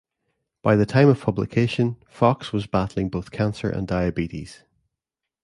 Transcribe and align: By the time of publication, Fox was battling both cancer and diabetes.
By 0.63 0.77
the 0.77 0.87
time 0.87 1.09
of 1.09 1.21
publication, 1.21 1.95
Fox 2.07 2.51
was 2.51 2.65
battling 2.65 3.09
both 3.09 3.29
cancer 3.29 3.69
and 3.69 3.87
diabetes. 3.87 4.63